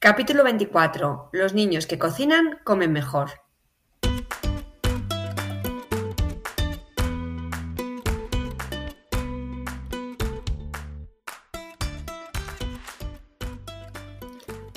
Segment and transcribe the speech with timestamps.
[0.00, 1.30] Capítulo 24.
[1.32, 3.30] Los niños que cocinan comen mejor.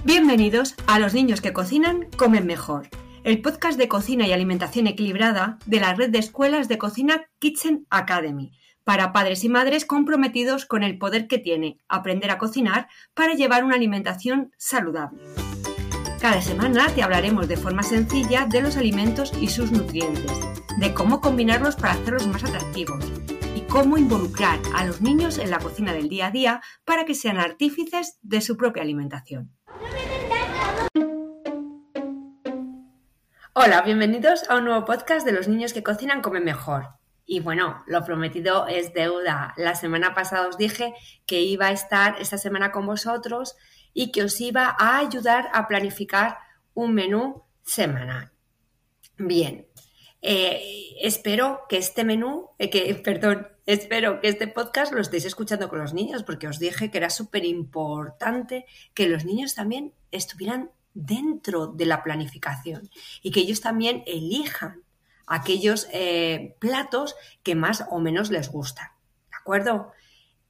[0.03, 2.89] Bienvenidos a Los niños que cocinan comen mejor,
[3.23, 7.85] el podcast de cocina y alimentación equilibrada de la red de escuelas de cocina Kitchen
[7.91, 8.53] Academy
[8.83, 13.63] para padres y madres comprometidos con el poder que tiene aprender a cocinar para llevar
[13.63, 15.21] una alimentación saludable.
[16.21, 20.31] Cada semana te hablaremos de forma sencilla de los alimentos y sus nutrientes,
[20.77, 23.03] de cómo combinarlos para hacerlos más atractivos
[23.55, 27.15] y cómo involucrar a los niños en la cocina del día a día para que
[27.15, 29.51] sean artífices de su propia alimentación.
[33.53, 37.00] Hola, bienvenidos a un nuevo podcast de los niños que cocinan comen mejor.
[37.31, 39.53] Y bueno, lo prometido es deuda.
[39.55, 40.93] La semana pasada os dije
[41.25, 43.55] que iba a estar esta semana con vosotros
[43.93, 46.39] y que os iba a ayudar a planificar
[46.73, 48.33] un menú semanal.
[49.17, 49.65] Bien,
[50.21, 50.61] eh,
[50.99, 55.79] espero que este menú, eh, que, perdón, espero que este podcast lo estéis escuchando con
[55.79, 61.67] los niños, porque os dije que era súper importante que los niños también estuvieran dentro
[61.67, 62.89] de la planificación
[63.21, 64.80] y que ellos también elijan
[65.31, 68.87] aquellos eh, platos que más o menos les gustan.
[69.29, 69.93] ¿De acuerdo?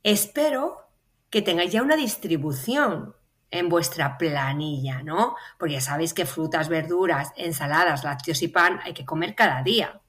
[0.01, 0.89] Espero
[1.29, 3.15] que tengáis ya una distribución
[3.51, 5.35] en vuestra planilla, ¿no?
[5.59, 10.01] Porque ya sabéis que frutas, verduras, ensaladas, lácteos y pan hay que comer cada día.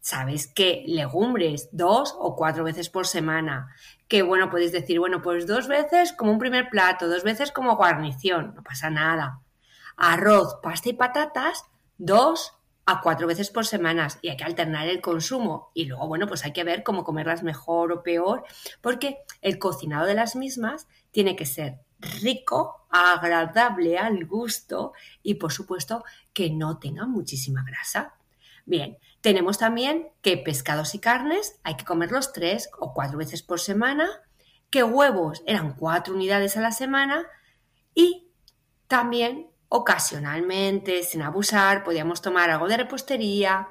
[0.00, 3.74] Sabéis que legumbres dos o cuatro veces por semana.
[4.06, 7.76] Que bueno, podéis decir, bueno, pues dos veces como un primer plato, dos veces como
[7.76, 9.40] guarnición, no pasa nada.
[9.96, 11.64] Arroz, pasta y patatas,
[11.96, 12.53] dos
[12.86, 16.44] a cuatro veces por semana y hay que alternar el consumo y luego, bueno, pues
[16.44, 18.44] hay que ver cómo comerlas mejor o peor,
[18.80, 21.80] porque el cocinado de las mismas tiene que ser
[22.22, 28.14] rico, agradable al gusto y, por supuesto, que no tenga muchísima grasa.
[28.66, 33.60] Bien, tenemos también que pescados y carnes hay que comerlos tres o cuatro veces por
[33.60, 34.08] semana,
[34.70, 37.26] que huevos eran cuatro unidades a la semana
[37.94, 38.28] y
[38.86, 43.68] también Ocasionalmente, sin abusar, podíamos tomar algo de repostería,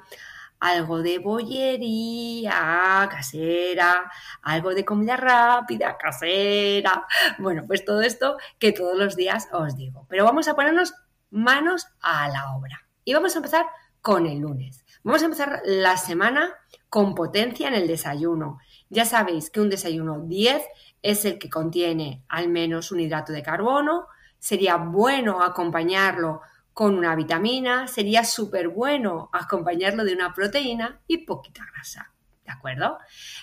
[0.60, 4.10] algo de bollería casera,
[4.42, 7.06] algo de comida rápida casera.
[7.38, 10.06] Bueno, pues todo esto que todos los días os digo.
[10.08, 10.94] Pero vamos a ponernos
[11.30, 12.86] manos a la obra.
[13.04, 13.66] Y vamos a empezar
[14.00, 14.84] con el lunes.
[15.02, 16.54] Vamos a empezar la semana
[16.88, 18.58] con potencia en el desayuno.
[18.88, 20.62] Ya sabéis que un desayuno 10
[21.02, 24.06] es el que contiene al menos un hidrato de carbono,
[24.44, 26.42] sería bueno acompañarlo
[26.74, 32.12] con una vitamina, sería súper bueno acompañarlo de una proteína y poquita grasa.
[32.44, 32.98] ¿De acuerdo?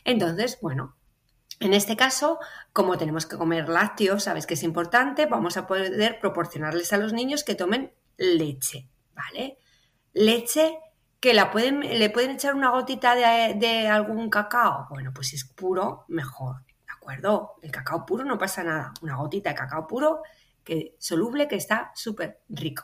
[0.05, 0.95] Entonces, bueno,
[1.59, 2.37] en este caso,
[2.71, 7.13] como tenemos que comer lácteos, sabes que es importante, vamos a poder proporcionarles a los
[7.13, 9.57] niños que tomen leche, ¿vale?
[10.13, 10.77] Leche
[11.19, 14.85] que la pueden, le pueden echar una gotita de, de algún cacao.
[14.91, 17.55] Bueno, pues si es puro, mejor, ¿de acuerdo?
[17.63, 18.93] El cacao puro no pasa nada.
[19.01, 20.21] Una gotita de cacao puro
[20.63, 22.83] que, soluble que está súper rico.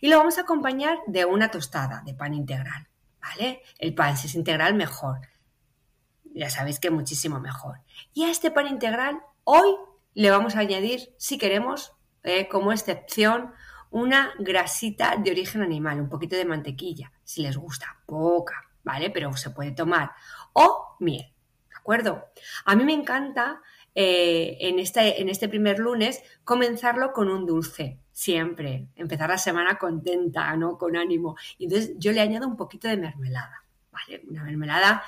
[0.00, 2.88] Y lo vamos a acompañar de una tostada de pan integral,
[3.20, 3.62] ¿vale?
[3.78, 5.20] El pan, si es integral, mejor.
[6.24, 7.80] Ya sabéis que muchísimo mejor.
[8.12, 9.76] Y a este pan integral, hoy
[10.14, 11.92] le vamos a añadir, si queremos,
[12.22, 13.52] eh, como excepción,
[13.90, 19.10] una grasita de origen animal, un poquito de mantequilla, si les gusta, poca, ¿vale?
[19.10, 20.10] Pero se puede tomar.
[20.52, 21.32] O miel,
[21.70, 22.24] ¿de acuerdo?
[22.64, 23.60] A mí me encanta
[23.94, 28.88] eh, en, este, en este primer lunes, comenzarlo con un dulce, siempre.
[28.96, 30.76] Empezar la semana contenta, ¿no?
[30.78, 31.36] Con ánimo.
[31.58, 34.22] Y entonces yo le añado un poquito de mermelada, ¿vale?
[34.28, 35.02] Una mermelada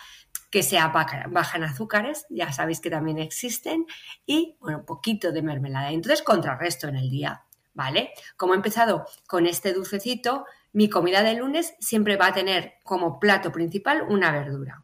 [0.50, 3.84] que sea baja en azúcares, ya sabéis que también existen,
[4.24, 5.90] y bueno, poquito de mermelada.
[5.90, 7.42] Entonces contrarresto en el día,
[7.74, 8.12] ¿vale?
[8.36, 13.18] Como he empezado con este dulcecito, mi comida de lunes siempre va a tener como
[13.18, 14.80] plato principal una verdura.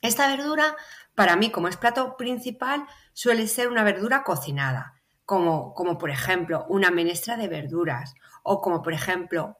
[0.00, 0.76] Esta verdura
[1.16, 6.66] para mí, como es plato principal, suele ser una verdura cocinada, como, como por ejemplo
[6.68, 8.14] una menestra de verduras
[8.44, 9.56] o como por ejemplo,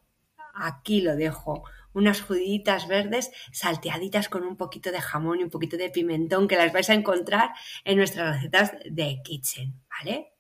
[0.54, 1.64] aquí lo dejo,
[1.94, 6.56] unas juditas verdes salteaditas con un poquito de jamón y un poquito de pimentón que
[6.56, 7.54] las vais a encontrar
[7.84, 10.34] en nuestras recetas de kitchen, ¿vale?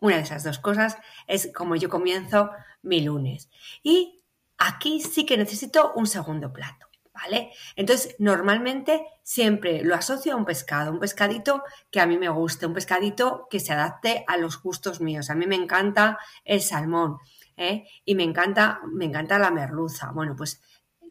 [0.00, 0.98] Una de esas dos cosas
[1.28, 2.50] es como yo comienzo
[2.82, 3.48] mi lunes.
[3.84, 4.24] Y
[4.56, 6.87] aquí sí que necesito un segundo plato.
[7.20, 7.50] ¿Vale?
[7.74, 12.66] Entonces, normalmente siempre lo asocio a un pescado, un pescadito que a mí me guste,
[12.66, 15.30] un pescadito que se adapte a los gustos míos.
[15.30, 17.18] A mí me encanta el salmón
[17.56, 17.88] ¿eh?
[18.04, 20.12] y me encanta, me encanta la merluza.
[20.12, 20.60] Bueno, pues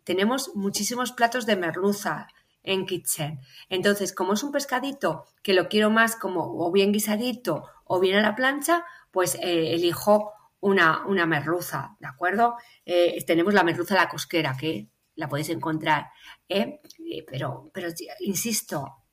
[0.03, 2.27] tenemos muchísimos platos de merluza
[2.63, 3.39] en Kitchen.
[3.69, 8.15] Entonces, como es un pescadito que lo quiero más como o bien guisadito o bien
[8.15, 12.55] a la plancha, pues eh, elijo una, una, merluza, ¿de acuerdo?
[12.85, 16.11] Eh, tenemos la merluza la cosquera, que la podéis encontrar,
[16.47, 16.79] ¿eh?
[17.27, 17.89] pero, pero
[18.21, 19.03] insisto,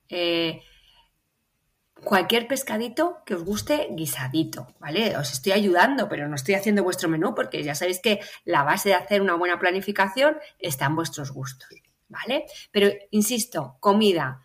[2.04, 5.16] cualquier pescadito que os guste guisadito, ¿vale?
[5.16, 8.90] Os estoy ayudando, pero no estoy haciendo vuestro menú porque ya sabéis que la base
[8.90, 11.68] de hacer una buena planificación está en vuestros gustos,
[12.08, 12.44] ¿vale?
[12.70, 14.42] Pero insisto, comida,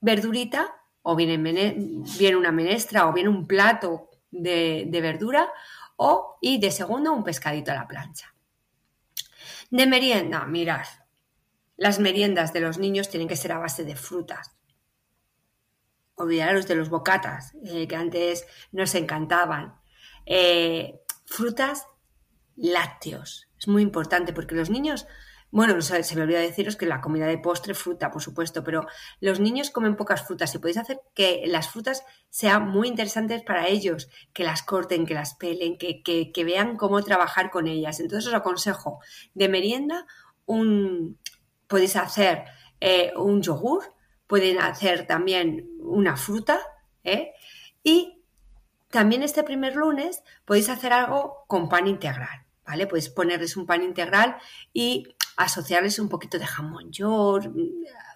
[0.00, 1.42] verdurita, o bien,
[2.18, 5.52] bien una menestra, o bien un plato de, de verdura,
[5.96, 8.33] o y de segundo un pescadito a la plancha.
[9.74, 10.86] De merienda, mirad,
[11.76, 14.54] las meriendas de los niños tienen que ser a base de frutas
[16.14, 19.74] olvidaros de los bocatas, eh, que antes nos encantaban.
[20.26, 21.88] Eh, frutas,
[22.54, 23.48] lácteos.
[23.58, 25.08] Es muy importante porque los niños,
[25.54, 28.88] bueno, se me olvidó deciros que la comida de postre, fruta, por supuesto, pero
[29.20, 33.68] los niños comen pocas frutas y podéis hacer que las frutas sean muy interesantes para
[33.68, 38.00] ellos, que las corten, que las pelen, que, vean cómo trabajar con ellas.
[38.00, 38.98] Entonces os aconsejo
[39.34, 40.08] de merienda
[40.44, 41.20] un,
[41.68, 42.46] podéis hacer
[42.80, 43.94] eh, un yogur
[44.26, 46.58] pueden hacer también una fruta,
[47.04, 47.32] ¿eh?
[47.84, 48.24] Y
[48.90, 52.88] también este primer lunes podéis hacer algo con pan integral, ¿vale?
[52.88, 54.36] Podéis ponerles un pan integral
[54.72, 57.50] y asociarles un poquito de jamón york,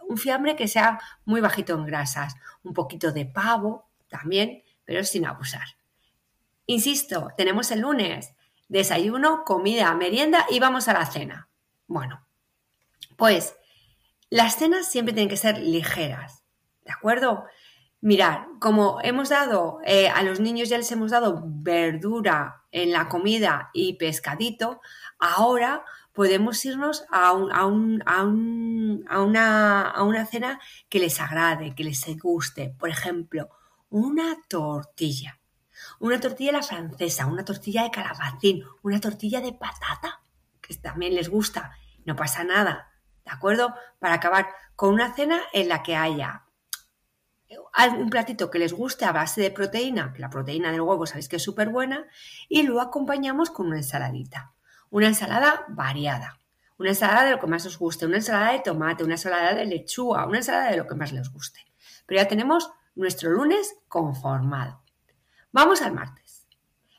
[0.09, 5.27] un fiambre que sea muy bajito en grasas, un poquito de pavo también, pero sin
[5.27, 5.77] abusar.
[6.67, 8.35] Insisto, tenemos el lunes
[8.69, 11.49] desayuno, comida, merienda y vamos a la cena.
[11.87, 12.25] Bueno,
[13.17, 13.57] pues
[14.31, 16.43] las cenas siempre tienen que ser ligeras,
[16.85, 17.45] ¿de acuerdo?
[18.01, 23.09] Mirad, como hemos dado eh, a los niños ya les hemos dado verdura en la
[23.09, 24.81] comida y pescadito,
[25.19, 25.85] ahora
[26.19, 28.03] podemos irnos a, a, una,
[29.83, 32.75] a una cena que les agrade, que les guste.
[32.77, 33.51] Por ejemplo,
[33.89, 35.39] una tortilla.
[36.01, 40.21] Una tortilla la francesa, una tortilla de calabacín, una tortilla de patata,
[40.61, 41.71] que también les gusta.
[42.05, 42.91] No pasa nada.
[43.25, 43.73] ¿de acuerdo?
[44.01, 46.47] Para acabar con una cena en la que haya
[47.97, 51.37] un platito que les guste a base de proteína, la proteína del huevo sabéis que
[51.37, 52.09] es súper buena,
[52.49, 54.53] y lo acompañamos con una ensaladita.
[54.91, 56.39] Una ensalada variada.
[56.79, 59.67] Una ensalada de lo que más os guste, una ensalada de tomate, una ensalada de
[59.67, 61.61] lechuga, una ensalada de lo que más les guste.
[62.07, 64.83] Pero ya tenemos nuestro lunes conformado.
[65.53, 66.47] Vamos al martes.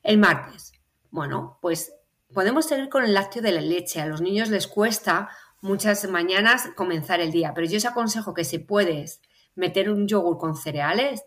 [0.04, 0.74] El martes,
[1.12, 1.94] bueno, pues
[2.34, 4.02] podemos seguir con el lácteo de la leche.
[4.02, 5.30] A los niños les cuesta
[5.62, 9.22] muchas mañanas comenzar el día, pero yo os aconsejo que si puedes
[9.56, 11.26] meter un yogur con cereales,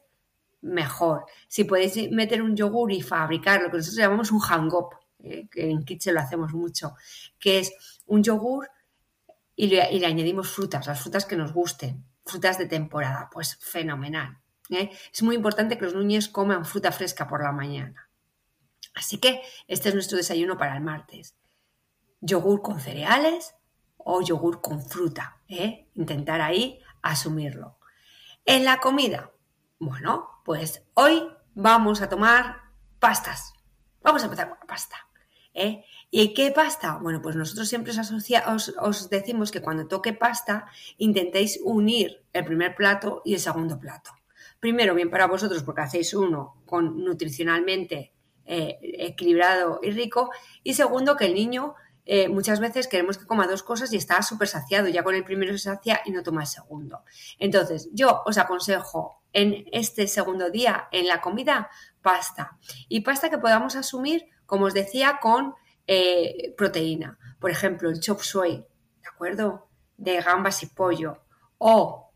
[0.62, 1.26] mejor.
[1.48, 5.84] Si podéis meter un yogur y fabricar lo que nosotros llamamos un hang-up, eh, en
[5.84, 6.94] Kitchen lo hacemos mucho,
[7.38, 7.72] que es
[8.06, 8.68] un yogur
[9.54, 14.38] y le, añadimos frutas, las frutas que nos gusten, frutas de temporada, pues fenomenal.
[14.70, 14.90] ¿eh?
[15.12, 18.08] Es muy importante que los niños coman fruta fresca por la mañana.
[18.94, 21.36] Así que este es nuestro desayuno para el martes.
[22.20, 23.54] Yogur con cereales,
[24.04, 25.40] o yogur con fruta.
[25.48, 25.88] ¿eh?
[25.94, 27.78] Intentar ahí asumirlo.
[28.44, 29.32] En la comida,
[29.78, 31.22] bueno, pues hoy
[31.54, 32.62] vamos a tomar
[32.98, 33.52] pastas.
[34.02, 34.96] Vamos a empezar con la pasta.
[35.54, 35.84] ¿Eh?
[36.10, 36.98] ¿Y qué pasta?
[37.00, 40.66] Bueno, pues nosotros siempre os, os, decimos que cuando toque pasta
[40.98, 44.10] intentéis unir el primer plato y el segundo plato.
[44.60, 48.12] Primero, bien para vosotros porque hacéis uno con nutricionalmente
[48.44, 50.30] eh, equilibrado y rico.
[50.62, 51.74] Y segundo, que el niño
[52.04, 55.24] eh, muchas veces queremos que coma dos cosas y está súper saciado, ya con el
[55.24, 57.04] primero se sacia y no toma el segundo.
[57.38, 61.70] Entonces, yo os aconsejo en este segundo día en la comida
[62.02, 65.54] pasta y pasta que podamos asumir, como os decía, con
[65.86, 67.18] eh, proteína.
[67.40, 68.56] Por ejemplo, el chop suey,
[69.00, 69.66] ¿de acuerdo?
[69.96, 71.22] De gambas y pollo.
[71.56, 72.12] O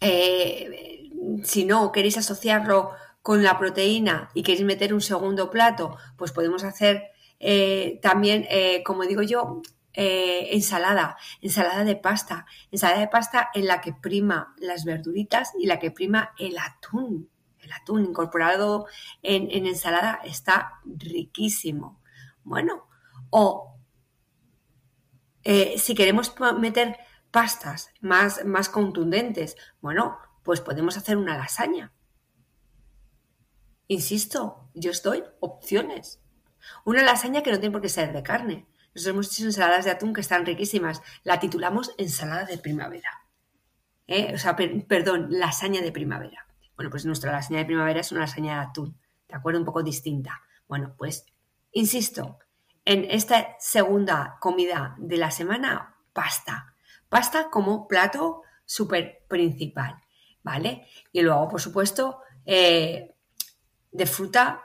[0.00, 1.10] eh,
[1.44, 6.64] si no queréis asociarlo con la proteína y queréis meter un segundo plato, pues podemos
[6.64, 8.46] hacer eh, también,
[8.82, 9.60] como digo yo,
[9.92, 15.78] ensalada, ensalada de pasta, ensalada de pasta en la que prima las verduritas y la
[15.78, 17.28] que prima el atún.
[17.72, 18.86] Atún incorporado
[19.22, 22.00] en, ensalada está riquísimo.
[22.44, 22.88] Bueno,
[23.30, 23.76] o
[25.44, 26.98] si queremos meter
[27.32, 31.92] pastas más, más contundentes, bueno, pues podemos hacer una lasaña.
[33.88, 36.20] Insisto, yo os doy opciones.
[36.84, 38.66] Una lasaña que no tiene por qué ser de carne.
[38.94, 41.02] Nosotros hemos hecho ensaladas de atún que están riquísimas.
[41.24, 43.22] La titulamos ensalada de primavera.
[44.06, 44.32] ¿Eh?
[44.34, 46.46] O sea, perdón, lasaña de primavera.
[46.82, 48.98] Bueno, pues nuestra lasaña de primavera es una lasaña de atún.
[49.28, 49.60] ¿De acuerdo?
[49.60, 50.42] Un poco distinta.
[50.66, 51.26] Bueno, pues,
[51.70, 52.40] insisto,
[52.84, 56.74] en esta segunda comida de la semana, pasta.
[57.08, 59.94] Pasta como plato súper principal.
[60.42, 60.88] ¿Vale?
[61.12, 63.14] Y luego, por supuesto, eh,
[63.92, 64.64] de fruta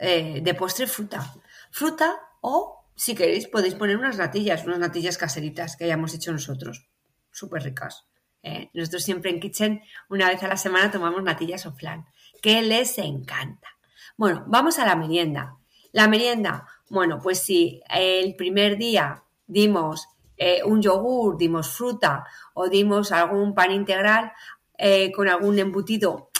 [0.00, 1.32] eh, de postre fruta.
[1.70, 6.88] Fruta o, si queréis, podéis poner unas natillas, unas natillas caseritas que hayamos hecho nosotros.
[7.30, 8.08] Súper ricas.
[8.42, 8.70] ¿Eh?
[8.74, 12.06] Nosotros siempre en Kitchen, una vez a la semana, tomamos natillas o flan,
[12.40, 13.68] que les encanta.
[14.16, 15.56] Bueno, vamos a la merienda.
[15.92, 22.68] La merienda, bueno, pues si el primer día dimos eh, un yogur, dimos fruta o
[22.68, 24.32] dimos algún pan integral
[24.78, 26.30] eh, con algún embutido,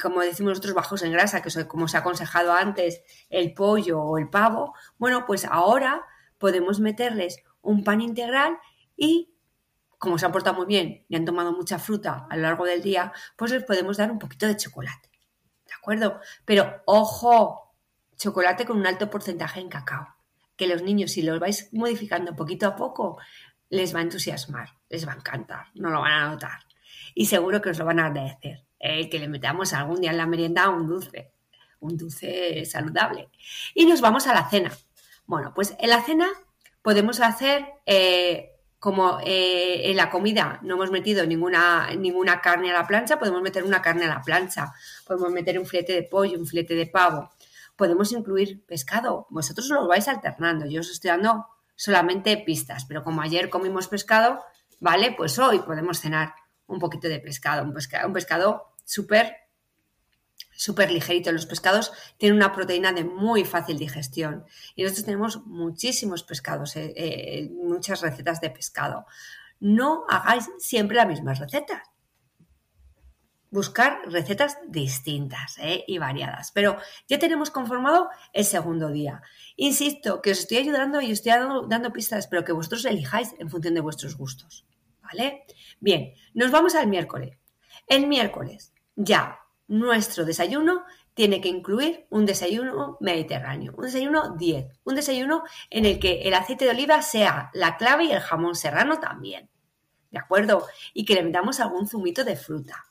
[0.00, 4.00] como decimos nosotros, bajos en grasa, que es como os he aconsejado antes, el pollo
[4.00, 6.02] o el pavo, bueno, pues ahora
[6.38, 8.58] podemos meterles un pan integral
[8.96, 9.33] y
[10.04, 12.82] como se han portado muy bien y han tomado mucha fruta a lo largo del
[12.82, 15.10] día, pues les podemos dar un poquito de chocolate.
[15.66, 16.20] ¿De acuerdo?
[16.44, 17.74] Pero ojo,
[18.16, 20.14] chocolate con un alto porcentaje en cacao
[20.56, 23.18] que los niños, si los vais modificando poquito a poco,
[23.70, 26.60] les va a entusiasmar, les va a encantar, no lo van a notar.
[27.14, 30.16] Y seguro que os lo van a agradecer, eh, que le metamos algún día en
[30.16, 31.32] la merienda un dulce,
[31.80, 33.30] un dulce saludable.
[33.74, 34.72] Y nos vamos a la cena.
[35.26, 36.28] Bueno, pues en la cena
[36.82, 38.53] podemos hacer, eh,
[38.84, 43.40] como eh, en la comida no hemos metido ninguna, ninguna carne a la plancha, podemos
[43.40, 44.74] meter una carne a la plancha,
[45.06, 47.30] podemos meter un filete de pollo, un filete de pavo,
[47.76, 49.26] podemos incluir pescado.
[49.30, 50.66] Vosotros lo vais alternando.
[50.66, 54.44] Yo os estoy dando solamente pistas, pero como ayer comimos pescado,
[54.80, 55.14] ¿vale?
[55.16, 56.34] Pues hoy podemos cenar
[56.66, 59.34] un poquito de pescado, un pescado, un pescado súper
[60.56, 61.32] súper ligerito.
[61.32, 64.44] Los pescados tienen una proteína de muy fácil digestión
[64.74, 69.06] y nosotros tenemos muchísimos pescados, eh, eh, muchas recetas de pescado.
[69.60, 71.82] No hagáis siempre las mismas recetas
[73.54, 75.84] buscar recetas distintas ¿eh?
[75.86, 76.50] y variadas.
[76.50, 79.22] Pero ya tenemos conformado el segundo día.
[79.54, 81.34] Insisto que os estoy ayudando y os estoy
[81.68, 84.66] dando, pistas, pero que vosotros elijáis en función de vuestros gustos.
[85.00, 85.44] ¿Vale?
[85.78, 87.38] Bien, nos vamos al miércoles.
[87.86, 94.94] El miércoles ya nuestro desayuno tiene que incluir un desayuno mediterráneo, un desayuno 10, un
[94.94, 98.98] desayuno en el que el aceite de oliva sea la clave y el jamón serrano
[98.98, 99.48] también.
[100.10, 100.66] ¿De acuerdo?
[100.92, 102.84] Y que le metamos algún zumito de fruta.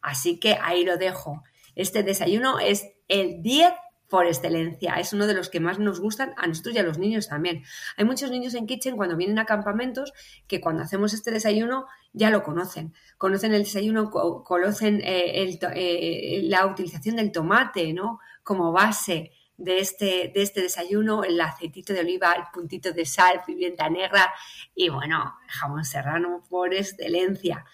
[0.00, 1.42] Así que ahí lo dejo.
[1.74, 3.72] Este desayuno es el 10
[4.08, 4.94] por excelencia.
[4.94, 7.64] Es uno de los que más nos gustan a nosotros y a los niños también.
[7.96, 10.12] Hay muchos niños en Kitchen cuando vienen a campamentos
[10.46, 12.94] que cuando hacemos este desayuno ya lo conocen.
[13.18, 18.20] Conocen el desayuno, conocen eh, eh, la utilización del tomate ¿no?
[18.42, 23.42] como base de este, de este desayuno, el aceitito de oliva, el puntito de sal,
[23.46, 24.32] pimienta negra
[24.74, 27.64] y bueno, jamón serrano por excelencia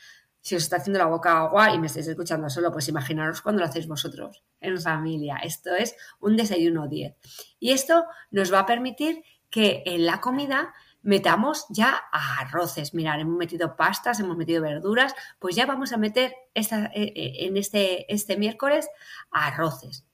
[0.42, 3.60] si os está haciendo la boca agua y me estáis escuchando solo, pues imaginaros cuando
[3.60, 5.36] lo hacéis vosotros en familia.
[5.36, 7.14] Esto es un desayuno 10.
[7.60, 12.92] Y esto nos va a permitir que en la comida metamos ya arroces.
[12.92, 17.46] Mirad, hemos metido pastas, hemos metido verduras, pues ya vamos a meter esta, eh, eh,
[17.46, 18.88] en este, este miércoles
[19.30, 20.04] arroces.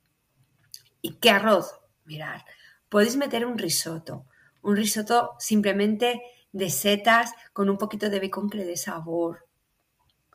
[1.01, 1.81] ¿Y qué arroz?
[2.05, 2.43] Mirad,
[2.91, 4.27] podéis meter un risotto.
[4.61, 6.21] Un risotto simplemente
[6.53, 9.48] de setas con un poquito de bacon que le dé sabor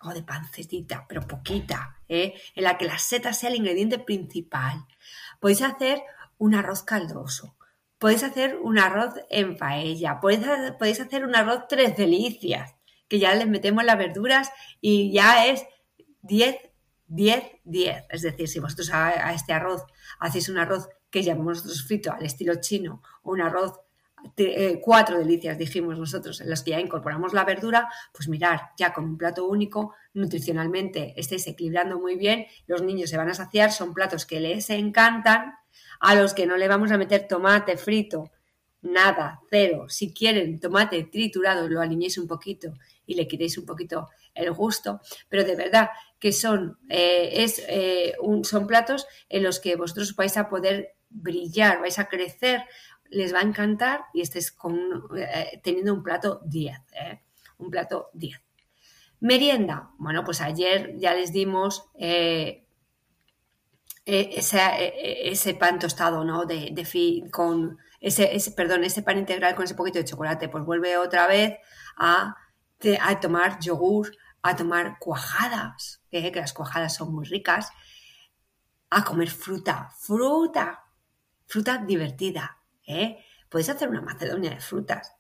[0.04, 2.34] o de pancetita, pero poquita, ¿eh?
[2.56, 4.86] en la que la seta sea el ingrediente principal.
[5.40, 6.02] Podéis hacer
[6.38, 7.56] un arroz caldoso,
[7.98, 12.76] podéis hacer un arroz en paella, podéis, hacer un arroz tres delicias,
[13.08, 15.66] que ya le metemos las verduras y ya es
[16.24, 16.56] 10,
[17.08, 18.04] 10, 10.
[18.10, 19.84] Es decir, si vosotros a, a este arroz
[20.20, 23.80] hacéis un arroz que llamamos nosotros frito al estilo chino o un arroz
[24.38, 28.94] eh, cuatro delicias, dijimos nosotros, en las que ya incorporamos la verdura, pues mirar, ya
[28.94, 33.72] con un plato único, nutricionalmente estáis equilibrando muy bien, los niños se van a saciar,
[33.72, 35.54] son platos que les encantan,
[36.00, 38.32] a los que no le vamos a meter tomate frito,
[38.82, 39.86] nada, cero.
[39.88, 42.74] Si quieren tomate triturado, lo aliñéis un poquito
[43.06, 45.00] y le quitéis un poquito el gusto,
[45.30, 45.90] pero de verdad
[46.20, 51.80] que son, eh, es, eh, son platos en los que vosotros vais a poder brillar,
[51.80, 52.66] vais a crecer
[53.14, 54.78] les va a encantar y estés con,
[55.18, 57.22] eh, teniendo un plato 10, ¿eh?
[57.58, 58.42] un plato 10.
[59.22, 62.66] Merienda, bueno, pues ayer ya les dimos eh,
[64.06, 66.46] ese, pan tostado, ¿no?
[66.46, 66.74] De,
[67.32, 71.58] con ese, perdón, ese pan integral con ese poquito de chocolate, pues vuelve otra vez
[71.96, 72.36] a,
[73.02, 77.72] a tomar yogur, a tomar cuajadas, que las cuajadas son muy ricas,
[78.90, 80.84] a comer fruta, fruta,
[81.48, 83.24] fruta divertida, ¿eh?
[83.50, 85.16] Podéis hacer una macedonia de frutas,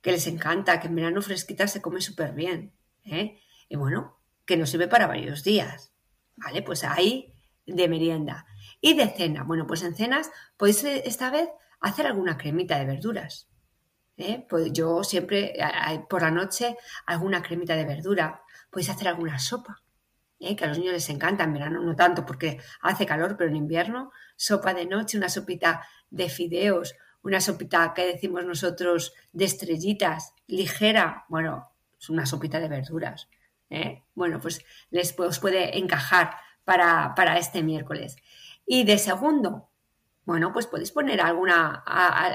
[0.00, 2.72] que les encanta, que en verano fresquita se come súper bien.
[3.04, 3.40] ¿eh?
[3.68, 5.92] Y bueno, que nos sirve para varios días.
[6.36, 6.62] ¿Vale?
[6.62, 7.34] Pues ahí
[7.66, 8.46] de merienda.
[8.80, 9.42] Y de cena.
[9.42, 11.48] Bueno, pues en cenas podéis eh, esta vez
[11.80, 13.48] hacer alguna cremita de verduras.
[14.16, 14.46] ¿eh?
[14.48, 15.54] Pues yo siempre
[16.08, 18.42] por la noche alguna cremita de verdura.
[18.70, 19.82] Podéis hacer alguna sopa.
[20.40, 20.56] ¿Eh?
[20.56, 23.56] que a los niños les encanta, en verano no tanto porque hace calor, pero en
[23.56, 30.34] invierno, sopa de noche, una sopita de fideos, una sopita que decimos nosotros de estrellitas,
[30.46, 33.28] ligera, bueno, es una sopita de verduras.
[33.70, 34.04] ¿eh?
[34.14, 38.16] Bueno, pues les os puede encajar para, para, este miércoles.
[38.66, 39.70] Y de segundo,
[40.24, 41.82] bueno, pues podéis poner alguna,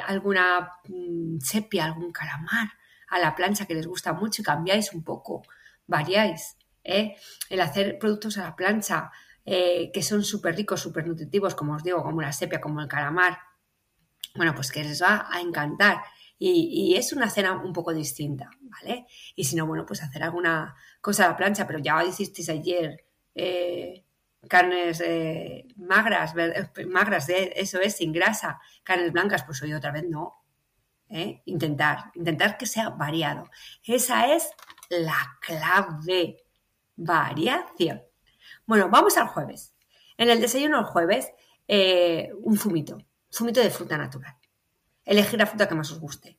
[0.07, 2.69] alguna mm, sepia, algún calamar
[3.09, 5.43] a la plancha que les gusta mucho y cambiáis un poco,
[5.85, 6.57] variáis.
[6.83, 7.15] ¿Eh?
[7.49, 9.11] El hacer productos a la plancha
[9.45, 12.87] eh, que son súper ricos, súper nutritivos, como os digo, como la sepia, como el
[12.87, 13.37] calamar,
[14.35, 16.01] bueno, pues que les va a encantar.
[16.39, 19.05] Y, es una cena un poco distinta, ¿vale?
[19.35, 23.05] Y si no, bueno, pues hacer alguna cosa a la plancha, pero ya hicisteis ayer
[23.33, 24.03] eh,
[24.49, 25.01] carnes
[25.77, 26.33] magras,
[26.87, 30.43] magras, eso es, sin grasa, carnes blancas, pues hoy otra vez no.
[31.45, 33.49] Intentar, intentar que sea variado.
[33.85, 34.49] Esa es
[34.89, 36.42] la clave.
[36.95, 38.03] Variación.
[38.65, 39.73] Bueno, vamos al jueves.
[40.17, 41.31] En el desayuno el jueves,
[41.67, 42.97] un fumito
[43.33, 44.35] zumito de fruta natural.
[45.03, 46.37] Elegir la fruta que más os guste.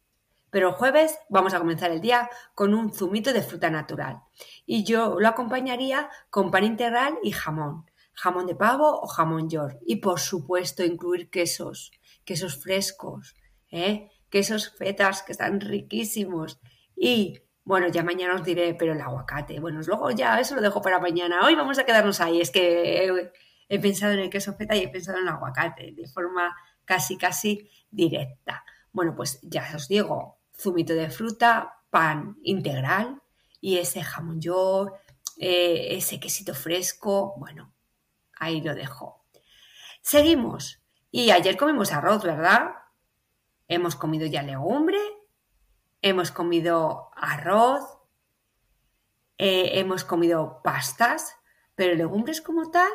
[0.50, 4.23] Pero el jueves vamos a comenzar el día con un zumito de fruta natural.
[4.64, 7.90] Y yo lo acompañaría con pan integral y jamón.
[8.12, 9.78] Jamón de pavo o jamón york.
[9.84, 11.90] Y por supuesto incluir quesos.
[12.25, 13.34] Quesos frescos.
[13.73, 14.08] ¿eh?
[14.30, 16.61] Quesos fetas que están riquísimos.
[16.96, 19.59] Y bueno, ya mañana os diré, pero el aguacate.
[19.59, 21.47] Bueno, luego ya eso lo dejo para mañana.
[21.47, 22.40] Hoy vamos a quedarnos ahí.
[22.40, 23.33] Es que
[23.68, 26.54] he, pensado en el queso feta y he pensado en el aguacate de forma
[26.85, 28.64] casi, casi directa.
[28.92, 33.23] Bueno, pues ya os digo, zumito de fruta, pan integral
[33.61, 34.94] y ese jamón york,
[35.38, 37.73] eh, ese quesito fresco, bueno,
[38.38, 39.25] ahí lo dejo.
[40.02, 40.83] Seguimos.
[41.11, 42.73] Y ayer comimos arroz, ¿verdad?
[43.68, 44.99] Hemos comido ya legumbre,
[46.04, 47.99] hemos comido arroz,
[49.38, 51.34] eh, hemos comido pastas,
[51.75, 52.90] pero legumbres como tal,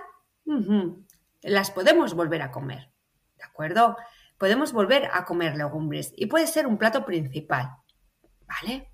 [1.41, 2.91] las podemos volver a comer.
[3.35, 3.97] ¿De acuerdo?
[4.37, 7.77] Podemos volver a comer legumbres y puede ser un plato principal.
[8.45, 8.91] ¿Vale?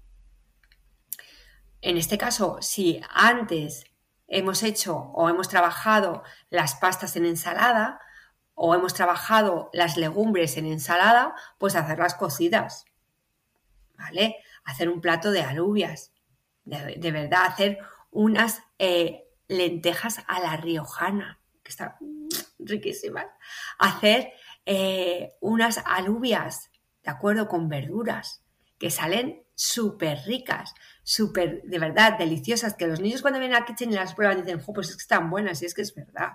[1.82, 3.84] En este caso, si antes
[4.28, 7.99] hemos hecho o hemos trabajado las pastas en ensalada
[8.54, 12.86] o hemos trabajado las legumbres en ensalada, pues hacerlas cocidas.
[13.97, 14.38] ¿Vale?
[14.63, 16.12] Hacer un plato de alubias.
[16.63, 17.79] De, verdad, hacer
[18.10, 21.97] unas eh, lentejas a la riojana, que está
[22.60, 23.27] riquísimas.
[23.77, 24.31] Hacer
[24.65, 26.71] eh, unas alubias,
[27.03, 27.47] ¿de acuerdo?
[27.47, 28.43] Con verduras,
[28.79, 33.91] que salen súper ricas, súper, de verdad, deliciosas, que los niños cuando vienen a Kitchen
[33.91, 36.34] y las prueban dicen, pues es que están buenas, y es que es verdad,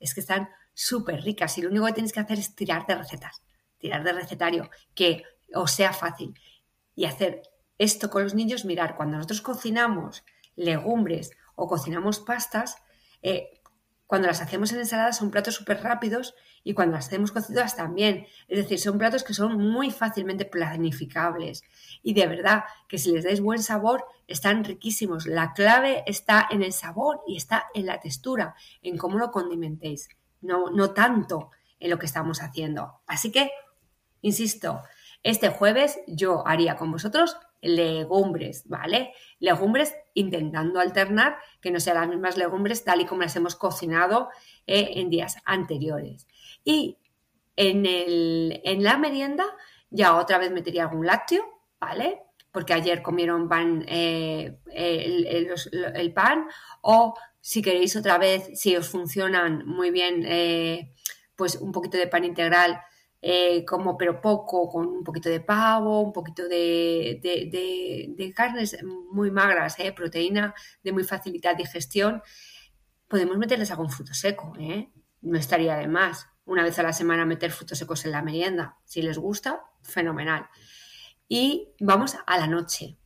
[0.00, 2.94] es que están súper ricas, y lo único que tienes que hacer es tirar de
[2.94, 3.42] recetas,
[3.78, 6.34] tirar de recetario, que os sea fácil,
[6.94, 7.42] y hacer
[7.78, 10.24] esto con los niños, mirar, cuando nosotros cocinamos
[10.56, 12.76] legumbres o cocinamos pastas,
[13.22, 13.60] eh,
[14.06, 18.26] cuando las hacemos en ensalada son platos súper rápidos y cuando las hacemos cocidas también.
[18.48, 21.62] Es decir, son platos que son muy fácilmente planificables.
[22.02, 25.26] Y de verdad que si les dais buen sabor, están riquísimos.
[25.26, 30.08] La clave está en el sabor y está en la textura, en cómo lo condimentéis.
[30.40, 33.00] No, no tanto en lo que estamos haciendo.
[33.06, 33.50] Así que,
[34.20, 34.82] insisto,
[35.24, 39.14] este jueves yo haría con vosotros legumbres, ¿vale?
[39.40, 44.28] Legumbres intentando alternar que no sean las mismas legumbres tal y como las hemos cocinado
[44.66, 46.28] eh, en días anteriores.
[46.62, 46.98] Y
[47.56, 49.44] en, el, en la merienda
[49.88, 51.42] ya otra vez metería algún lácteo,
[51.80, 52.20] ¿vale?
[52.52, 53.48] Porque ayer comieron
[53.88, 56.46] eh, el, pan,
[56.82, 60.92] o si queréis otra vez, si os funcionan muy bien, eh,
[61.34, 62.80] pues un poquito de pan integral
[63.26, 68.76] eh, como pero poco, con un poquito de pavo, un poquito de, de, carnes
[69.10, 72.22] muy magras, eh, proteína de muy facilitar digestión,
[73.08, 74.90] podemos meterles algún fruto seco, ¿eh?
[75.22, 76.28] no estaría de más.
[76.44, 80.46] Una vez a la semana meter frutos secos en la merienda, si les gusta, fenomenal.
[81.26, 82.98] Y vamos a la noche,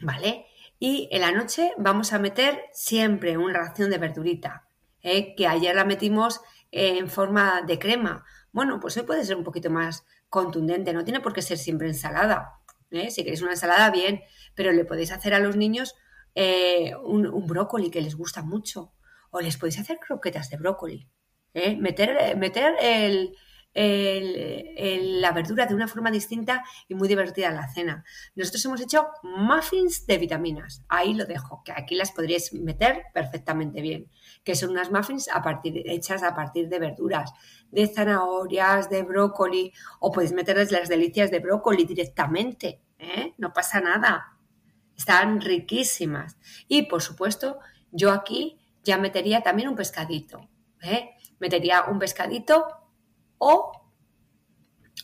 [0.00, 0.46] ¿vale?
[0.78, 4.66] Y en la noche vamos a meter siempre una ración de verdurita,
[5.02, 9.70] que ayer la metimos en forma de crema bueno, pues hoy puede ser un poquito
[9.70, 12.60] más contundente, no tiene por qué ser siempre ensalada.
[12.90, 13.10] ¿eh?
[13.10, 14.22] Si queréis una ensalada, bien,
[14.54, 15.96] pero le podéis hacer a los niños
[16.34, 18.92] eh, un, brócoli que les gusta mucho,
[19.30, 21.08] o les podéis hacer croquetas de brócoli.
[21.54, 21.76] ¿eh?
[21.76, 23.36] Meter, meter el,
[23.74, 28.04] la verdura de una forma distinta y muy divertida en la cena.
[28.34, 30.84] Nosotros hemos hecho muffins de vitaminas.
[30.88, 34.10] Ahí lo dejo, que aquí las podríais meter perfectamente bien.
[34.44, 37.32] Que son unas muffins a partir, hechas a partir de verduras,
[37.70, 42.82] de zanahorias, de brócoli, o podéis meterles las delicias de brócoli directamente.
[42.98, 43.34] ¿eh?
[43.38, 44.36] No pasa nada.
[44.96, 46.38] Están riquísimas.
[46.68, 47.58] Y por supuesto,
[47.92, 50.48] yo aquí ya metería también un pescadito.
[50.82, 51.10] ¿eh?
[51.38, 52.79] Metería un pescadito
[53.40, 53.72] o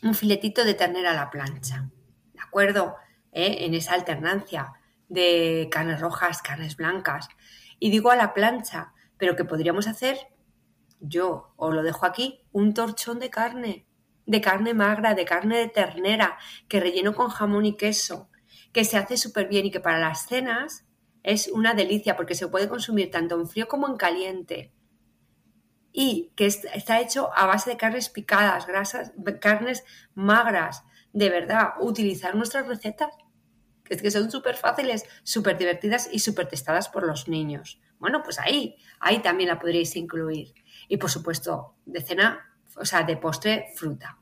[0.03, 1.91] un filetito de ternera a la plancha.
[2.35, 2.97] ¿De acuerdo?
[3.33, 3.65] ¿Eh?
[3.65, 4.75] En esa alternancia
[5.09, 7.29] de carnes rojas, carnes blancas.
[7.79, 10.19] Y digo a la plancha, pero que podríamos hacer,
[11.01, 13.87] yo os lo dejo aquí, un torchón de carne,
[14.27, 18.29] de carne magra, de carne de ternera, que relleno con jamón y queso,
[18.73, 20.85] que se hace súper bien y que para las cenas
[21.23, 24.73] es una delicia porque se puede consumir tanto en frío como en caliente.
[25.99, 29.83] Y que está hecho a base de carnes picadas, grasas, carnes
[30.15, 30.85] magras.
[31.15, 33.09] De verdad, utilizar nuestras recetas
[33.83, 37.81] que, que son súper fáciles, súper divertidas y súper testadas por los niños.
[37.99, 40.53] Bueno, pues ahí, ahí también la podríais incluir.
[40.87, 44.19] Y por supuesto, de cena, o sea, de postre, fruta.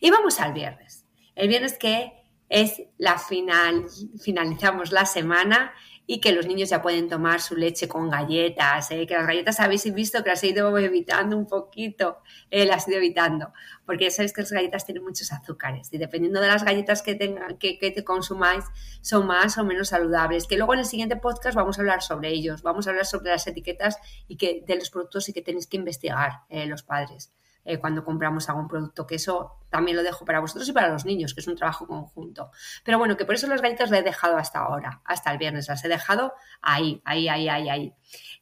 [0.00, 1.06] Y vamos al viernes.
[1.34, 2.12] El viernes que
[2.48, 3.86] es la final,
[4.22, 5.72] finalizamos la semana
[6.06, 9.06] y que los niños ya pueden tomar su leche con galletas, ¿eh?
[9.06, 12.18] que las galletas habéis visto que las he ido evitando un poquito,
[12.50, 13.52] eh, las he ido evitando,
[13.84, 17.14] porque ya sabéis que las galletas tienen muchos azúcares y dependiendo de las galletas que,
[17.14, 18.64] tengan, que, consumáis
[19.00, 22.28] son más o menos saludables, que luego en el siguiente podcast vamos a hablar sobre
[22.30, 25.66] ellos, vamos a hablar sobre las etiquetas y que, de los productos y que tenéis
[25.66, 27.32] que investigar eh, los padres.
[27.68, 31.04] Eh, cuando compramos algún producto, que eso también lo dejo para vosotros y para los
[31.04, 32.52] niños, que es un trabajo conjunto.
[32.84, 35.66] Pero bueno, que por eso las galletas las he dejado hasta ahora, hasta el viernes,
[35.66, 37.94] las he dejado ahí, ahí, ahí, ahí, ahí.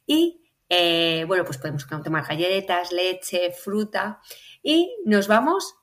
[0.05, 4.21] Y eh, bueno, pues podemos tomar galletas, leche, fruta
[4.61, 5.75] y nos vamos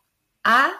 [0.44, 0.70] a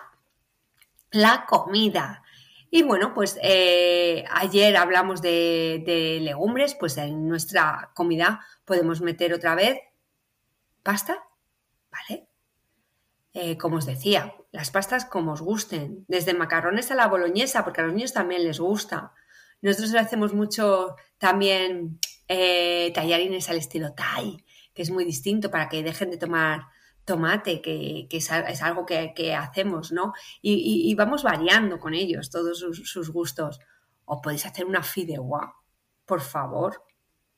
[1.11, 2.23] la comida.
[2.71, 9.35] Y bueno, pues eh, ayer hablamos de, de, legumbres, pues en nuestra comida podemos meter
[9.35, 9.79] otra vez
[10.83, 11.23] pasta,
[11.91, 12.32] ¿vale?
[13.35, 17.81] Eh, como os decía, las pastas como os gusten, desde macarrones a la boloñesa, porque
[17.81, 19.13] a los niños también les gusta.
[19.63, 25.83] Nosotros hacemos mucho también eh, tallarines al estilo Thai, que es muy distinto para que
[25.83, 26.67] dejen de tomar
[27.07, 28.31] tomate, que, es,
[28.63, 30.13] algo que, hacemos, ¿no?
[30.43, 33.61] Y, vamos variando con ellos todos sus, sus, gustos.
[34.05, 35.57] O podéis hacer una fideuá,
[36.05, 36.85] por favor,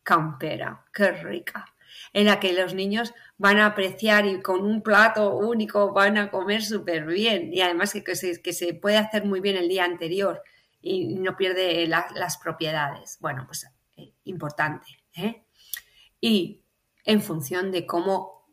[0.02, 1.73] campera, qué rica
[2.12, 6.30] en la que los niños van a apreciar y con un plato único van a
[6.30, 10.42] comer súper bien y además que, se, puede hacer muy bien el día anterior
[10.80, 13.18] y no pierde las propiedades.
[13.20, 14.86] Bueno, pues eh, importante.
[15.16, 15.44] ¿eh?
[16.20, 16.62] Y
[17.04, 18.46] en función de cómo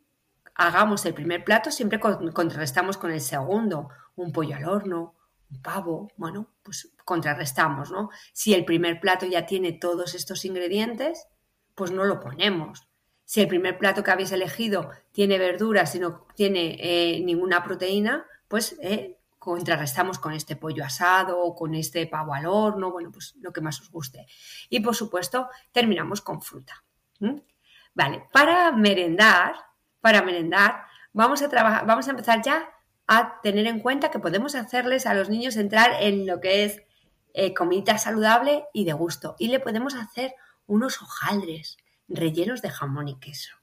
[0.56, 3.90] hagamos el primer plato, siempre contrarrestamos con el segundo.
[4.16, 5.16] Un pollo al horno,
[5.50, 8.10] un pavo, bueno, pues contrarrestamos, ¿no?
[8.34, 11.28] Si el primer plato ya tiene todos estos ingredientes,
[11.76, 12.91] pues no lo ponemos
[13.32, 18.26] si el primer plato que habéis elegido tiene verduras y no tiene eh, ninguna proteína,
[18.50, 23.36] pues eh, contrarrestamos con este pollo asado o con este pavo al horno, bueno, pues
[23.40, 24.28] lo que más os guste.
[24.70, 26.84] Y por supuesto, terminamos con fruta.
[27.94, 29.56] Vale, para merendar,
[30.02, 32.70] para merendar, vamos a trabajar, vamos a empezar ya
[33.08, 36.82] a tener en cuenta que podemos hacerles a los niños entrar en lo que es
[37.34, 39.38] eh, comida saludable y de gusto.
[39.40, 40.36] Y le podemos hacer
[40.68, 41.78] unos hojaldres
[42.14, 43.56] rellenos de jamón y queso.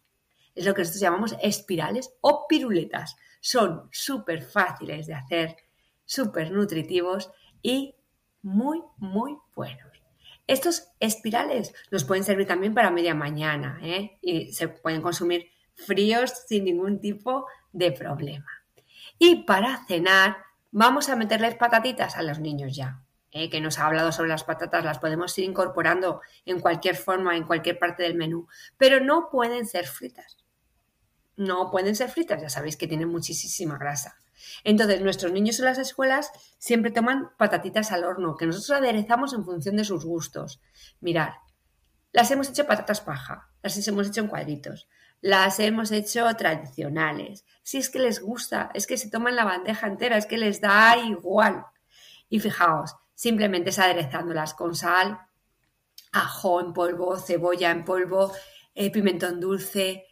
[0.54, 3.16] Es lo que nosotros llamamos espirales o piruletas.
[3.40, 5.56] Son súper fáciles de hacer,
[6.04, 7.30] súper nutritivos
[7.62, 7.94] y
[8.42, 9.88] muy, muy buenos.
[10.46, 14.18] Estos espirales nos pueden servir también para media mañana ¿eh?
[14.22, 18.50] y se pueden consumir fríos sin ningún tipo de problema.
[19.18, 20.38] Y para cenar
[20.70, 23.02] vamos a meterles patatitas a los niños ya.
[23.30, 27.36] Eh, que nos ha hablado sobre las patatas, las podemos ir incorporando en cualquier forma,
[27.36, 30.38] en cualquier parte del menú, pero no pueden ser fritas.
[31.36, 34.16] No pueden ser fritas, ya sabéis que tienen muchísima grasa.
[34.64, 39.44] Entonces, nuestros niños en las escuelas siempre toman patatitas al horno, que nosotros aderezamos en
[39.44, 40.60] función de sus gustos.
[41.00, 41.34] Mirad,
[42.12, 44.88] las hemos hecho patatas paja, las hemos hecho en cuadritos,
[45.20, 47.44] las hemos hecho tradicionales.
[47.62, 50.60] Si es que les gusta, es que se toman la bandeja entera, es que les
[50.60, 51.66] da igual.
[52.30, 55.18] Y fijaos, simplemente es aderezándolas con sal,
[56.12, 58.32] ajo en polvo, cebolla en polvo,
[58.76, 60.06] eh, pimentón dulce,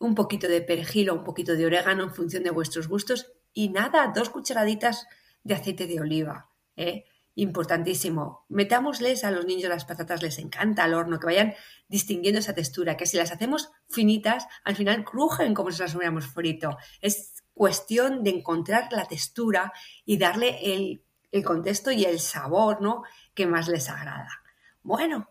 [0.00, 3.68] un poquito de perejil o un poquito de orégano en función de vuestros gustos y
[3.68, 5.06] nada, dos cucharaditas
[5.44, 6.50] de aceite de oliva.
[6.74, 7.04] ¿eh?
[7.36, 8.44] Importantísimo.
[8.48, 11.54] Metámosles a los niños las patatas, les encanta al horno, que vayan
[11.86, 16.26] distinguiendo esa textura, que si las hacemos finitas, al final crujen como si las hubiéramos
[16.26, 16.76] frito.
[17.00, 19.72] Es cuestión de encontrar la textura
[20.04, 23.02] y darle el el contexto y el sabor, ¿no?
[23.34, 24.42] Que más les agrada.
[24.82, 25.30] Bueno,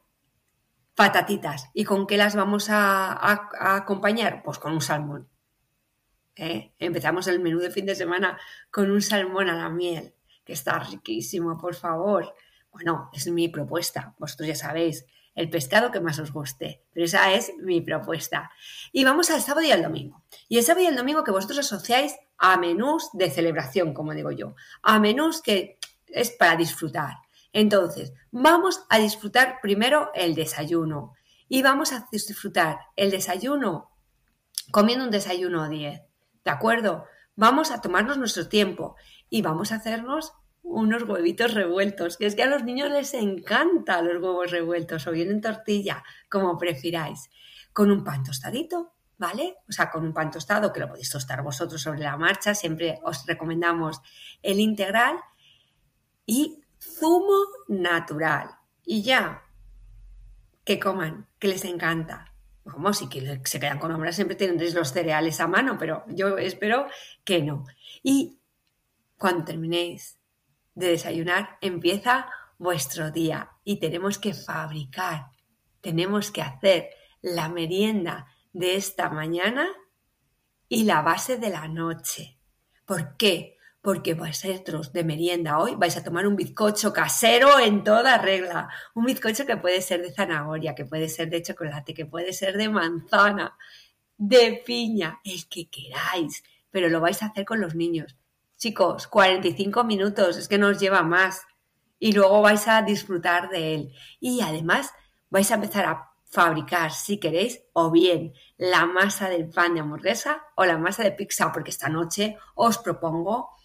[0.95, 1.69] patatitas.
[1.73, 4.41] ¿Y con qué las vamos a, acompañar?
[4.43, 5.29] Pues con un salmón.
[6.36, 6.73] ¿Eh?
[6.79, 8.38] Empezamos el menú de fin de semana
[8.71, 12.33] con un salmón a la miel, que está riquísimo, por favor.
[12.71, 14.15] Bueno, es mi propuesta.
[14.19, 15.05] Vosotros ya sabéis,
[15.38, 16.83] el pescado que más os guste.
[16.93, 18.51] Pero esa es mi propuesta.
[18.91, 20.23] Y vamos al sábado y al domingo.
[20.49, 24.31] Y el sábado y el domingo que vosotros asociáis a menús de celebración, como digo
[24.31, 24.55] yo.
[24.81, 27.15] A menús que es para disfrutar.
[27.53, 31.13] Entonces, vamos a disfrutar primero el desayuno.
[31.49, 33.91] Y vamos a disfrutar el desayuno
[34.71, 36.01] comiendo un desayuno 10.
[36.43, 37.05] ¿De acuerdo?
[37.35, 38.95] Vamos a tomarnos nuestro tiempo
[39.29, 44.01] y vamos a hacernos unos huevitos revueltos, que es que a los niños les encanta
[44.01, 47.29] los huevos revueltos o bien en tortilla, como prefiráis,
[47.71, 49.55] con un pan tostadito, ¿vale?
[49.69, 52.99] O sea, con un pan tostado que lo podéis tostar vosotros sobre la marcha, siempre
[53.03, 54.01] os recomendamos
[54.41, 55.17] el integral
[56.27, 58.51] y zumo natural.
[58.85, 59.43] Y ya,
[60.63, 62.33] que coman, que les encanta.
[62.65, 66.37] Vamos, y que se quedan con hambre, siempre tendréis los cereales a mano, pero yo
[66.37, 66.87] espero
[67.23, 67.63] que no.
[68.03, 68.37] Y
[69.17, 70.19] cuando terminéis
[70.75, 75.27] de desayunar, empieza vuestro día y tenemos que fabricar,
[75.79, 76.89] tenemos que hacer
[77.21, 79.67] la merienda de esta mañana
[80.67, 82.37] y la base de la noche.
[82.85, 83.56] ¿Por qué?
[83.88, 88.67] Porque vosotros de merienda hoy vais a tomar un bizcocho casero en toda regla.
[88.93, 92.58] Un bizcocho que puede ser de zanahoria, que puede ser de chocolate, que puede ser
[92.58, 93.58] de manzana,
[94.17, 98.17] de piña, el que queráis, pero lo vais a hacer con los niños.
[98.58, 101.47] Chicos, 45 minutos, es que no os lleva más.
[101.97, 103.93] Y luego vais a disfrutar de él.
[104.19, 104.91] Y además
[105.30, 110.43] vais a empezar a fabricar, si queréis, o bien la masa del pan de hamburguesa
[110.58, 113.56] o la masa de pizza, porque esta noche os propongo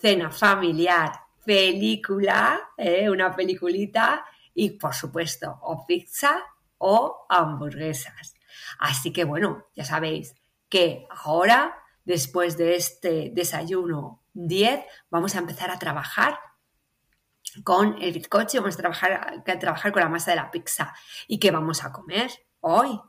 [0.00, 1.12] cena familiar,
[1.44, 3.08] película, ¿eh?
[3.08, 6.44] una peliculita y por supuesto o pizza
[6.78, 8.34] o hamburguesas.
[8.78, 10.34] Así que bueno, ya sabéis
[10.68, 16.38] que ahora, después de este desayuno 10 vamos a empezar a trabajar
[17.64, 20.94] con el bizcocho, vamos a trabajar, a trabajar con la masa de la pizza.
[21.26, 22.30] ¿Y qué vamos a comer
[22.60, 23.00] hoy?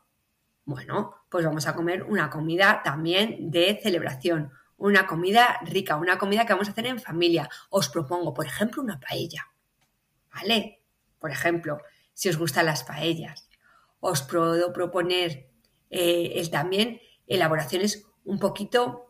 [0.64, 6.46] Bueno, pues vamos a comer una comida también de celebración, una comida rica, una comida
[6.46, 7.48] que vamos a hacer en familia.
[7.68, 9.46] Os propongo, por ejemplo, una paella.
[10.34, 10.82] ¿Vale?
[11.18, 11.78] Por ejemplo,
[12.14, 13.48] si os gustan las paellas.
[14.00, 15.50] Os puedo proponer
[15.90, 19.06] eh, también elaboraciones un poquito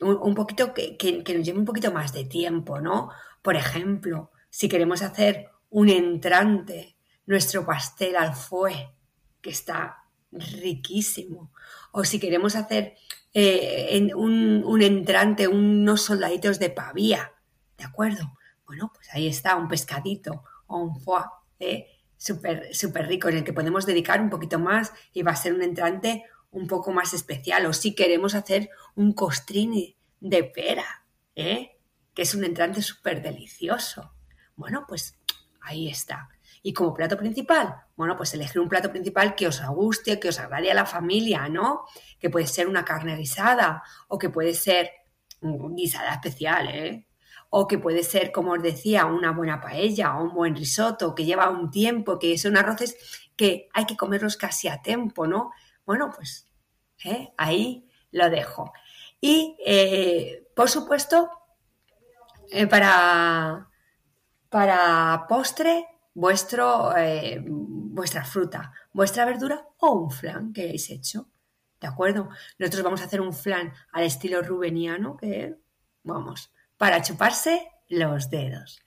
[0.00, 0.96] un, poquito que,
[1.36, 3.10] nos lleve un poquito más de tiempo, ¿no?
[3.42, 8.94] Por ejemplo, si queremos hacer un entrante, nuestro pastel al fue,
[9.40, 10.03] que está
[10.34, 11.52] riquísimo,
[11.92, 12.96] o si queremos hacer
[13.32, 17.32] eh, un, entrante, unos soldaditos de pavía,
[17.78, 18.36] ¿de acuerdo?
[18.66, 21.24] Bueno, pues ahí está, un pescadito o un foie,
[21.58, 21.88] ¿eh?
[22.16, 25.62] súper rico, en el que podemos dedicar un poquito más y va a ser un
[25.62, 31.78] entrante un poco más especial o si queremos hacer un costrini de pera, ¿eh?
[32.14, 34.14] que es un entrante súper delicioso.
[34.56, 35.18] Bueno, pues
[35.60, 36.28] ahí está.
[36.66, 40.40] Y como plato principal, bueno, pues elegir un plato principal que os guste, que os
[40.40, 41.84] agrade a la familia, ¿no?
[42.18, 44.90] Que puede ser una carne guisada o que puede ser
[45.42, 47.06] guisada especial, ¿eh?
[47.50, 51.26] O que puede ser, como os decía, una buena paella o un buen risotto que
[51.26, 52.96] lleva un tiempo, que son arroces
[53.36, 55.52] que hay que comerlos casi a tiempo, ¿no?
[55.84, 56.48] Bueno, pues
[57.04, 57.34] ¿eh?
[57.36, 58.72] ahí lo dejo.
[59.20, 61.30] Y, eh, por supuesto,
[62.50, 63.68] eh, para,
[64.48, 66.92] para postre, vuestro,
[67.46, 71.28] vuestra fruta, vuestra verdura o un flan que hayáis hecho.
[71.80, 72.30] ¿De acuerdo?
[72.58, 75.56] Nosotros vamos a hacer un flan al estilo rubeniano, que,
[76.02, 78.80] vamos, para chuparse los dedos.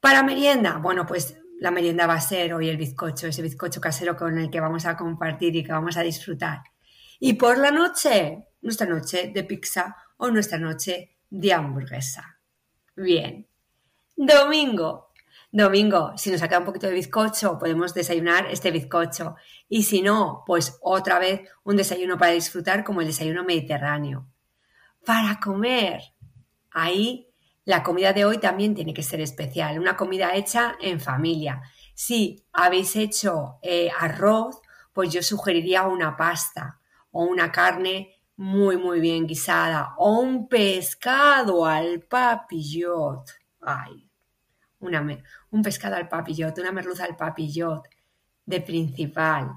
[0.00, 4.16] Para merienda, bueno, pues la merienda va a ser hoy el bizcocho, ese bizcocho casero
[4.16, 6.62] con el que vamos a compartir y que vamos a disfrutar.
[7.18, 12.38] Y por la noche, nuestra noche de pizza o nuestra noche de hamburguesa.
[12.94, 13.46] Bien.
[14.16, 15.07] Domingo.
[15.50, 19.36] Domingo, si nos saca un poquito de bizcocho, podemos desayunar este bizcocho.
[19.68, 24.28] Y si no, pues otra vez un desayuno para disfrutar como el desayuno mediterráneo.
[25.06, 26.02] Para comer.
[26.70, 27.28] Ahí
[27.64, 31.62] la comida de hoy también tiene que ser especial, una comida hecha en familia.
[31.94, 34.60] Si habéis hecho eh, arroz,
[34.92, 36.80] pues yo sugeriría una pasta
[37.10, 43.28] o una carne muy muy bien guisada o un pescado al papillot.
[43.60, 44.07] Ay,
[44.80, 47.88] un pescado al papillot, una merluza al papillot
[48.46, 49.50] de principal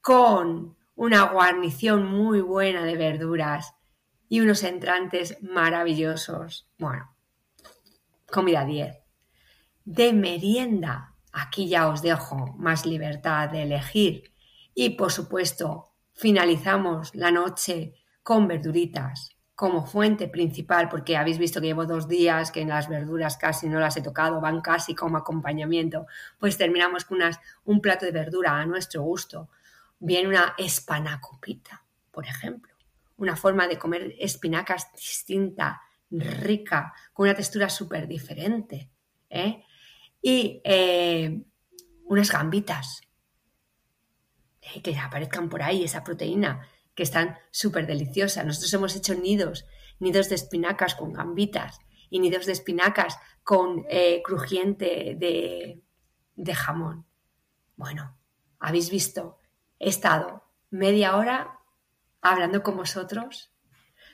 [0.00, 3.74] con una guarnición muy buena de verduras
[4.28, 6.68] y unos entrantes maravillosos.
[6.78, 7.14] Bueno,
[8.30, 8.98] comida 10.
[9.84, 14.32] De merienda, aquí ya os dejo más libertad de elegir.
[14.74, 21.66] Y por supuesto, finalizamos la noche con verduritas, como fuente principal, porque habéis visto que
[21.66, 25.18] llevo dos días que en las verduras casi no las he tocado, van casi como
[25.18, 26.06] acompañamiento,
[26.38, 29.50] pues terminamos con unas, un plato de verdura a nuestro gusto.
[29.98, 32.74] Viene una espanacopita, por ejemplo,
[33.18, 38.90] una forma de comer espinacas distinta, rica, con una textura súper diferente.
[39.30, 39.64] ¿eh?
[40.20, 41.42] Y eh,
[42.04, 43.02] unas gambitas,
[44.62, 44.82] ¿eh?
[44.82, 48.44] que aparezcan por ahí, esa proteína que están súper deliciosas.
[48.44, 49.66] Nosotros hemos hecho nidos,
[49.98, 51.78] nidos de espinacas con gambitas
[52.10, 55.82] y nidos de espinacas con eh, crujiente de,
[56.36, 57.06] de jamón.
[57.76, 58.16] Bueno,
[58.58, 59.38] habéis visto,
[59.78, 61.58] he estado media hora
[62.20, 63.52] hablando con vosotros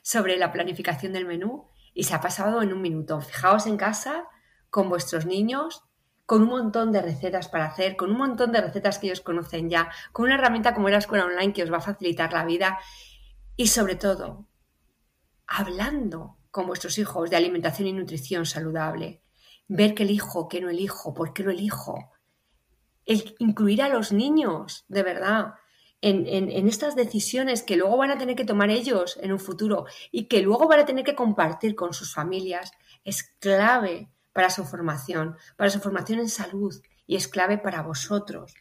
[0.03, 3.21] sobre la planificación del menú y se ha pasado en un minuto.
[3.21, 4.29] Fijaos en casa
[4.71, 5.88] con vuestros niños
[6.29, 9.71] con un montón de recetas para hacer, con un montón de recetas que ellos conocen
[9.71, 12.79] ya, con una herramienta como la escuela online que os va a facilitar la vida.
[13.57, 14.45] Y sobre todo,
[15.47, 19.23] hablando con vuestros hijos de alimentación y nutrición saludable,
[19.69, 22.11] ver qué elijo, qué no elijo, por qué lo elijo,
[23.07, 25.55] el incluir a los niños, de verdad,
[26.03, 29.87] en, en, estas decisiones que luego van a tener que tomar ellos en un futuro
[30.12, 32.71] y que luego van a tener que compartir con sus familias,
[33.03, 36.72] es clave para su formación, para su formación en salud
[37.09, 38.55] y es clave para vosotros,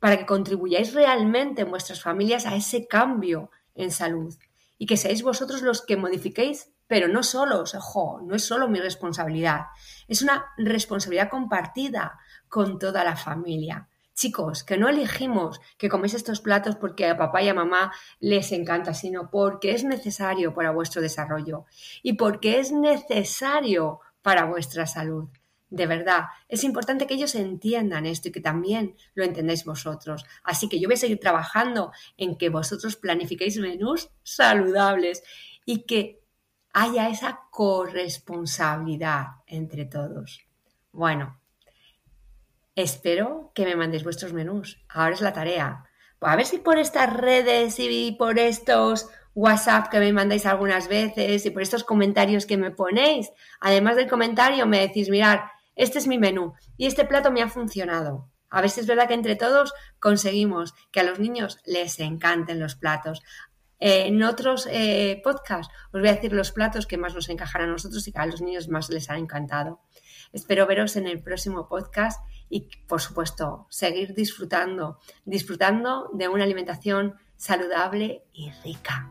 [0.00, 4.34] para que contribuyáis realmente en vuestras familias a ese cambio en salud
[4.76, 8.80] y que seáis vosotros los que modifiquéis, pero no solos, ojo, no es solo mi
[8.80, 9.66] responsabilidad,
[10.08, 13.86] es una responsabilidad compartida con toda la familia.
[14.14, 18.50] Chicos, que no elegimos que coméis estos platos porque a papá y a mamá les
[18.50, 21.66] encanta, sino porque es necesario para vuestro desarrollo
[22.02, 25.28] y porque es necesario para vuestra salud.
[25.70, 30.24] De verdad, es importante que ellos entiendan esto y que también lo entendáis vosotros.
[30.42, 35.22] Así que yo voy a seguir trabajando en que vosotros planifiquéis menús saludables
[35.64, 36.20] y que
[36.72, 40.44] haya esa corresponsabilidad entre todos.
[40.90, 41.40] Bueno,
[42.74, 44.82] espero que me mandéis vuestros menús.
[44.88, 45.84] Ahora es la tarea.
[46.20, 51.46] a ver si por estas redes y por estos WhatsApp que me mandáis algunas veces
[51.46, 53.30] y por estos comentarios que me ponéis.
[53.60, 57.48] Además del comentario me decís, mirar, este es mi menú y este plato me ha
[57.48, 58.28] funcionado.
[58.50, 62.74] A veces es verdad que entre todos conseguimos que a los niños les encanten los
[62.74, 63.22] platos.
[63.78, 67.62] Eh, en otros eh, podcasts os voy a decir los platos que más nos encajan
[67.62, 69.80] a nosotros y que a los niños más les han encantado.
[70.32, 77.16] Espero veros en el próximo podcast y, por supuesto, seguir disfrutando, disfrutando de una alimentación
[77.36, 79.10] saludable y rica.